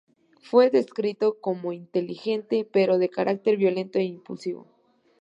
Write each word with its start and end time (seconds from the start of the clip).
Fue 0.41 0.71
descrito 0.71 1.37
como 1.39 1.73
inteligente, 1.73 2.65
pero 2.65 2.97
de 2.97 3.07
carácter 3.09 3.55
violento 3.57 3.99
e 3.99 4.03
impulsivo. 4.05 4.65